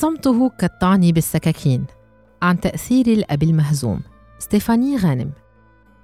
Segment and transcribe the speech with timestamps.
[0.00, 1.84] صمته كالطعن بالسكاكين.
[2.42, 4.00] عن تأثير الأب المهزوم
[4.38, 5.30] ستيفاني غانم.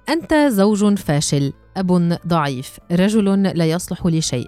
[0.09, 4.47] أنت زوج فاشل أب ضعيف رجل لا يصلح لشيء.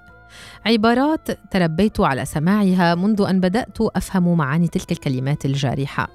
[0.65, 6.07] عبارات تربيت على سماعها منذ أن بدأت أفهم معاني تلك الكلمات الجارحة.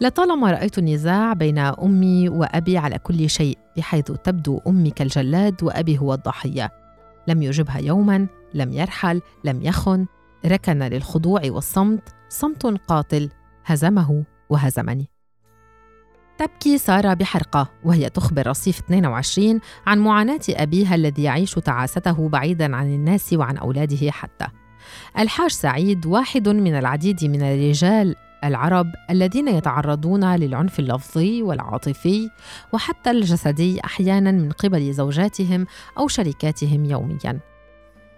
[0.00, 6.14] لطالما رأيت النزاع بين أمي وأبي على كل شيء بحيث تبدو أمي كالجلاد وأبي هو
[6.14, 6.70] الضحية.
[7.28, 10.06] لم يجبها يوما لم يرحل لم يخن.
[10.46, 12.21] ركن للخضوع والصمت.
[12.32, 13.30] صمت قاتل
[13.64, 15.08] هزمه وهزمني.
[16.38, 22.94] تبكي سارة بحرقة وهي تخبر رصيف 22 عن معاناة أبيها الذي يعيش تعاسته بعيدا عن
[22.94, 24.46] الناس وعن أولاده حتى.
[25.18, 32.30] الحاج سعيد واحد من العديد من الرجال العرب الذين يتعرضون للعنف اللفظي والعاطفي
[32.72, 35.66] وحتى الجسدي أحيانا من قبل زوجاتهم
[35.98, 37.40] أو شركاتهم يوميا.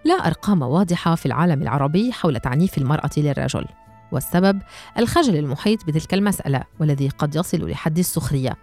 [0.05, 3.65] لا أرقام واضحة في العالم العربي حول تعنيف المرأة للرجل.
[4.11, 4.61] والسبب
[4.97, 8.57] الخجل المحيط بتلك المسألة والذي قد يصل لحد السخرية.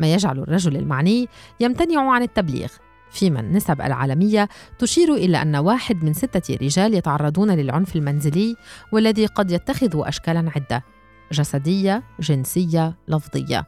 [0.00, 1.28] ما يجعل الرجل المعني
[1.60, 2.68] يمتنع عن التبليغ.
[3.10, 8.56] فيما النسب العالمية تشير إلى أن واحد من ستة رجال يتعرضون للعنف المنزلي
[8.92, 10.84] والذي قد يتخذ أشكالا عدة
[11.32, 13.66] جسدية، جنسية، لفظية.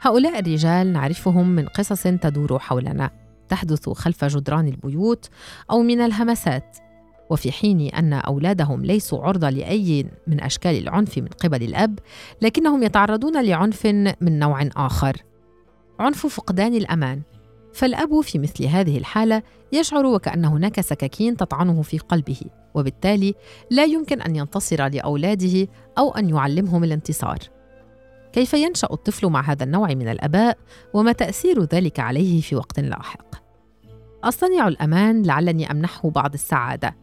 [0.00, 3.10] هؤلاء الرجال نعرفهم من قصص تدور حولنا،
[3.48, 5.28] تحدث خلف جدران البيوت
[5.70, 6.78] أو من الهمسات،
[7.30, 11.98] وفي حين أن أولادهم ليسوا عرضة لأي من أشكال العنف من قبل الأب،
[12.42, 13.86] لكنهم يتعرضون لعنف
[14.20, 15.16] من نوع آخر.
[16.00, 17.22] عنف فقدان الأمان،
[17.72, 22.40] فالأب في مثل هذه الحالة يشعر وكأن هناك سكاكين تطعنه في قلبه
[22.74, 23.34] وبالتالي
[23.70, 27.38] لا يمكن أن ينتصر لأولاده أو أن يعلمهم الانتصار.
[28.32, 30.58] كيف ينشأ الطفل مع هذا النوع من الآباء؟
[30.94, 33.34] وما تأثير ذلك عليه في وقت لاحق؟
[34.24, 36.96] أصطنع الأمان لعلني أمنحه بعض السعادة.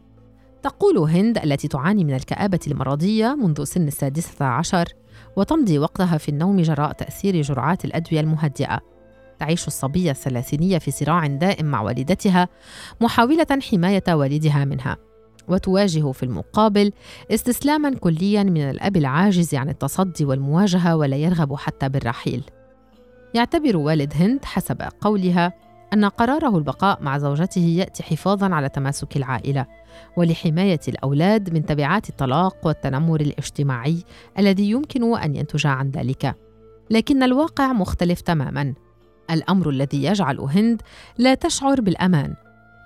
[0.62, 4.88] تقول هند التي تعاني من الكآبة المرضية منذ سن السادسة عشر
[5.36, 8.80] وتمضي وقتها في النوم جراء تأثير جرعات الأدوية المهدئة.
[9.38, 12.48] تعيش الصبية الثلاثينية في صراع دائم مع والدتها
[13.00, 14.96] محاولة حماية والدها منها.
[15.48, 16.92] وتواجه في المقابل
[17.30, 22.44] استسلاما كليا من الأب العاجز عن التصدي والمواجهة ولا يرغب حتى بالرحيل.
[23.34, 25.52] يعتبر والد هند حسب قولها
[25.92, 29.66] أن قراره البقاء مع زوجته يأتي حفاظا على تماسك العائلة.
[30.16, 34.04] ولحماية الأولاد من تبعات الطلاق والتنمر الاجتماعي
[34.38, 36.36] الذي يمكن أن ينتج عن ذلك.
[36.90, 38.74] لكن الواقع مختلف تماما.
[39.30, 40.82] الأمر الذي يجعل هند
[41.18, 42.34] لا تشعر بالأمان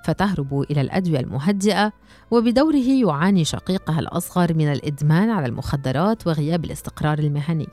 [0.05, 1.93] فتهرب إلى الأدوية المهدئة
[2.31, 7.69] وبدوره يعاني شقيقها الأصغر من الإدمان على المخدرات وغياب الاستقرار المهني.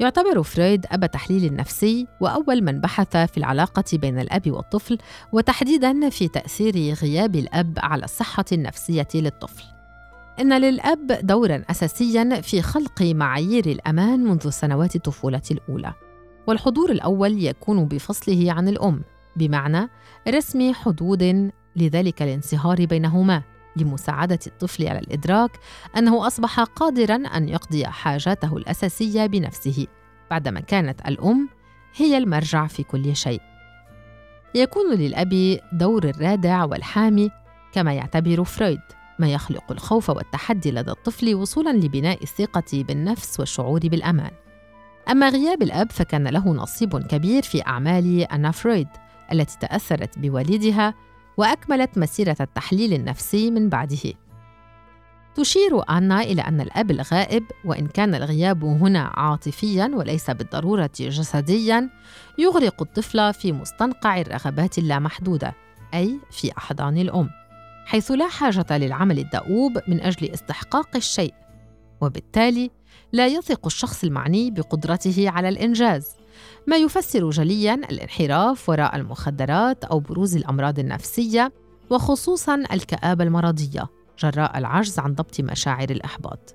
[0.00, 4.98] يعتبر فرويد أب تحليل نفسي وأول من بحث في العلاقة بين الأب والطفل
[5.32, 9.64] وتحديداً في تأثير غياب الأب على الصحة النفسية للطفل.
[10.40, 15.92] إن للأب دورا أساسيا في خلق معايير الأمان منذ سنوات الطفولة الأولى.
[16.46, 19.02] والحضور الأول يكون بفصله عن الأم
[19.36, 19.88] بمعنى
[20.28, 23.42] رسم حدود لذلك الانصهار بينهما
[23.76, 25.50] لمساعدة الطفل على الإدراك
[25.96, 29.86] أنه أصبح قادرا أن يقضي حاجاته الأساسية بنفسه
[30.30, 31.48] بعدما كانت الأم
[31.96, 33.40] هي المرجع في كل شيء.
[34.54, 37.30] يكون للأب دور الرادع والحامي
[37.72, 38.80] كما يعتبر فرويد
[39.18, 44.30] ما يخلق الخوف والتحدي لدى الطفل وصولا لبناء الثقة بالنفس والشعور بالأمان.
[45.10, 48.88] أما غياب الأب فكان له نصيب كبير في أعمال أنا فرويد
[49.32, 50.94] التي تأثرت بوالدها
[51.36, 54.12] وأكملت مسيرة التحليل النفسي من بعده.
[55.34, 61.90] تشير أنا إلى أن الأب الغائب وإن كان الغياب هنا عاطفيا وليس بالضرورة جسديا
[62.38, 65.54] يغرق الطفل في مستنقع الرغبات اللامحدودة
[65.94, 67.30] أي في أحضان الأم
[67.86, 71.34] حيث لا حاجة للعمل الدؤوب من أجل استحقاق الشيء
[72.00, 72.70] وبالتالي
[73.12, 76.16] لا يثق الشخص المعني بقدرته على الإنجاز
[76.66, 81.52] ما يفسر جليا الانحراف وراء المخدرات أو بروز الأمراض النفسية
[81.90, 83.86] وخصوصا الكآبة المرضية
[84.18, 86.54] جراء العجز عن ضبط مشاعر الأحباط.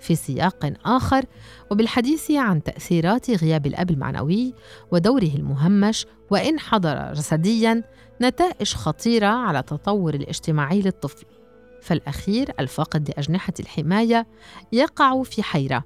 [0.00, 1.24] في سياق آخر
[1.70, 4.54] وبالحديث عن تأثيرات غياب الأب المعنوي
[4.90, 7.84] ودوره المهمش وإن حضر جسديا
[8.22, 11.26] نتائج خطيرة على التطور الاجتماعي للطفل.
[11.82, 14.26] فالأخير الفاقد لأجنحة الحماية
[14.72, 15.84] يقع في حيرة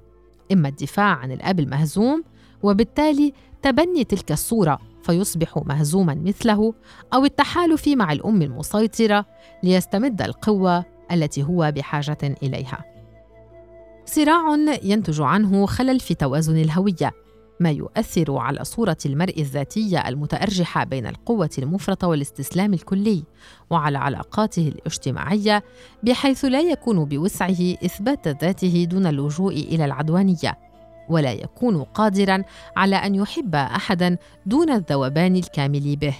[0.51, 2.23] إما الدفاع عن الأب المهزوم
[2.63, 6.73] وبالتالي تبني تلك الصورة فيصبح مهزوما مثله
[7.13, 9.25] أو التحالف مع الأم المسيطرة
[9.63, 12.85] ليستمد القوة التي هو بحاجة إليها.
[14.05, 17.11] صراع ينتج عنه خلل في توازن الهوية
[17.59, 23.23] ما يؤثر على صورة المرء الذاتية المتأرجحة بين القوة المفرطة والاستسلام الكلي
[23.69, 25.63] وعلى علاقاته الاجتماعية
[26.03, 30.66] بحيث لا يكون بوسعه إثبات ذاته دون اللجوء إلى العدوانية.
[31.09, 32.43] ولا يكون قادرا
[32.77, 36.15] على أن يحب أحدا دون الذوبان الكامل به.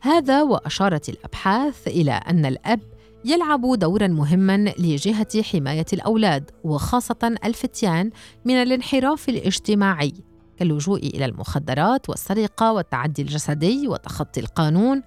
[0.00, 2.80] هذا وأشارت الأبحاث إلى أن الأب
[3.24, 8.10] يلعب دورا مهما لجهة حماية الأولاد وخاصة الفتيان
[8.44, 10.12] من الانحراف الاجتماعي
[10.56, 15.02] كاللجوء إلى المخدرات والسرقة والتعدي الجسدي وتخطي القانون.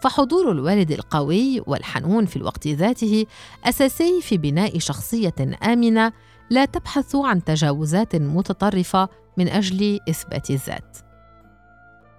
[0.00, 3.26] فحضور الوالد القوي والحنون في الوقت ذاته
[3.64, 6.12] أساسي في بناء شخصية آمنة
[6.50, 10.96] لا تبحث عن تجاوزات متطرفة من أجل إثبات الذات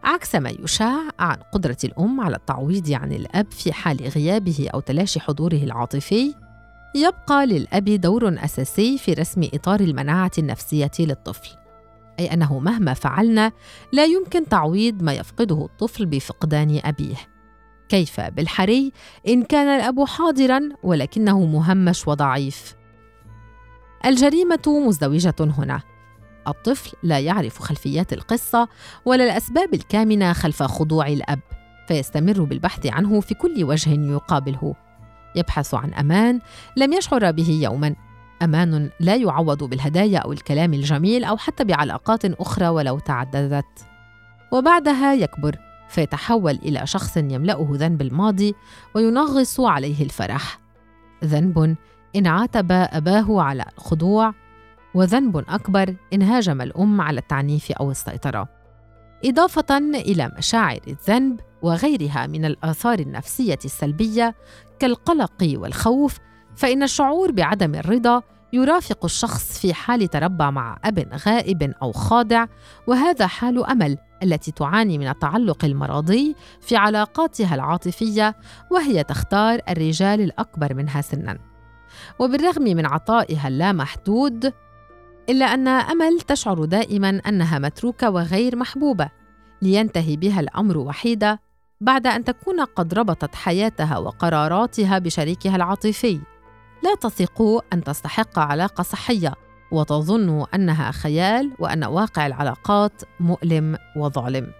[0.03, 5.19] عكس ما يشاع عن قدرة الأم على التعويض عن الأب في حال غيابه أو تلاشي
[5.19, 6.35] حضوره العاطفي،
[6.95, 11.49] يبقى للأب دور أساسي في رسم إطار المناعة النفسية للطفل،
[12.19, 13.51] أي أنه مهما فعلنا
[13.93, 17.15] لا يمكن تعويض ما يفقده الطفل بفقدان أبيه.
[17.89, 18.91] كيف بالحري
[19.27, 22.75] إن كان الأب حاضرا ولكنه مهمش وضعيف؟
[24.05, 25.81] الجريمة مزدوجة هنا،
[26.47, 28.67] الطفل لا يعرف خلفيات القصة
[29.05, 31.39] ولا الأسباب الكامنة خلف خضوع الأب
[31.87, 34.75] فيستمر بالبحث عنه في كل وجه يقابله.
[35.35, 36.39] يبحث عن أمان
[36.77, 37.95] لم يشعر به يوما.
[38.41, 43.85] أمان لا يعوض بالهدايا أو الكلام الجميل أو حتى بعلاقات أخرى ولو تعددت.
[44.51, 45.55] وبعدها يكبر
[45.89, 48.55] فيتحول إلى شخص يملأه ذنب الماضي
[48.95, 50.59] وينغص عليه الفرح.
[51.23, 51.75] ذنب
[52.15, 54.33] إن عاتب أباه على الخضوع
[54.95, 58.47] وذنب أكبر إن هاجم الأم على التعنيف أو السيطرة
[59.25, 64.35] إضافة إلى مشاعر الذنب وغيرها من الآثار النفسية السلبية
[64.79, 66.17] كالقلق والخوف
[66.55, 68.21] فإن الشعور بعدم الرضا
[68.53, 72.45] يرافق الشخص في حال تربى مع أب غائب أو خاضع
[72.87, 78.35] وهذا حال أمل التي تعاني من التعلق المرضي في علاقاتها العاطفية
[78.71, 81.50] وهي تختار الرجال الأكبر منها سناً.
[82.19, 84.53] وبالرغم من عطائها اللامحدود
[85.29, 89.09] إلا أن أمل تشعر دائما أنها متروكة وغير محبوبة
[89.61, 91.39] لينتهي بها الأمر وحيدة
[91.81, 96.21] بعد أن تكون قد ربطت حياتها وقراراتها بشريكها العاطفي.
[96.83, 99.33] لا تثق أن تستحق علاقة صحية
[99.71, 104.51] وتظن أنها خيال وأن واقع العلاقات مؤلم وظالم.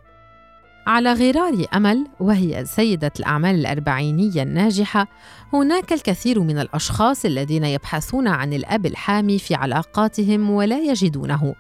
[0.88, 5.08] على غرار أمل وهي سيدة الأعمال الأربعينية الناجحة
[5.54, 11.56] هناك الكثير من الأشخاص الذين يبحثون عن الأب الحامي في علاقاتهم ولا يجدونه.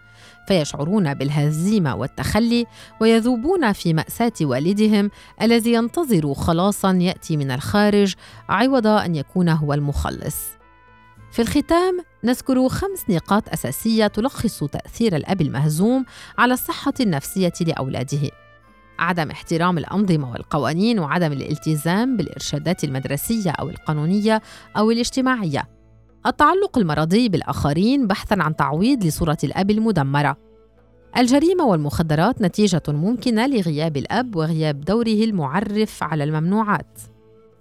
[0.48, 2.66] فيشعرون بالهزيمة والتخلي
[3.02, 8.14] ويذوبون في مأساة والدهم الذي ينتظر خلاصا يأتي من الخارج
[8.50, 10.38] عوض أن يكون هو المخلص.
[11.32, 16.06] في الختام نذكر خمس نقاط أساسية تلخص تأثير الأب المهزوم
[16.38, 18.32] على الصحة النفسية لأولاده.
[19.02, 24.42] عدم احترام الأنظمة والقوانين وعدم الالتزام بالإرشادات المدرسية أو القانونية
[24.78, 25.64] أو الاجتماعية.
[26.26, 30.38] التعلق المرضي بالآخرين بحثاً عن تعويض لصورة الأب المدمرة.
[31.18, 37.00] الجريمة والمخدرات نتيجة ممكنة لغياب الأب وغياب دوره المعرف على الممنوعات.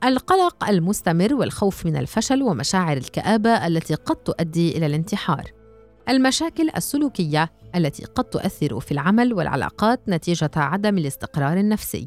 [0.04, 5.59] القلق المستمر والخوف من الفشل ومشاعر الكآبة التي قد تؤدي إلى الانتحار.
[6.08, 12.06] المشاكل السلوكية التي قد تؤثر في العمل والعلاقات نتيجة عدم الاستقرار النفسي.